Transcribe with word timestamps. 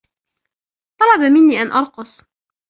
طلب 0.99 1.21
مني 1.31 1.61
أن 1.61 1.71
أرقص. 1.71 2.21